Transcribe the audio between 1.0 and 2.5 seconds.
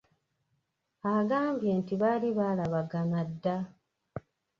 Agambye nti baali